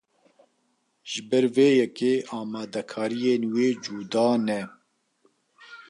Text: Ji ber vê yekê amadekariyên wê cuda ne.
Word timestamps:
Ji 1.09 1.21
ber 1.29 1.45
vê 1.55 1.67
yekê 1.79 2.13
amadekariyên 2.37 3.41
wê 3.53 3.67
cuda 3.83 4.29
ne. 4.45 4.61